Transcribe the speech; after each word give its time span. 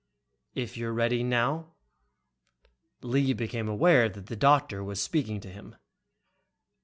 "...If 0.55 0.77
you're 0.77 0.93
ready 0.93 1.21
now." 1.21 1.75
Lee 3.03 3.33
became 3.33 3.69
aware 3.69 4.09
the 4.09 4.35
doctor 4.35 4.83
was 4.83 4.99
speaking 4.99 5.39
to 5.41 5.49
him. 5.51 5.75